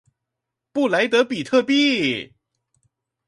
[0.73, 2.33] 布萊德比特幣